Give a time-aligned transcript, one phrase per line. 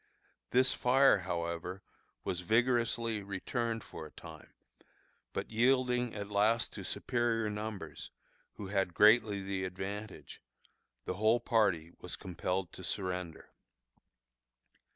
[0.49, 1.83] This fire, however,
[2.23, 4.49] was vigorously returned for a time,
[5.31, 8.09] but yielding at last to superior numbers,
[8.55, 10.41] who had greatly the advantage,
[11.05, 13.51] the whole party was compelled to surrender.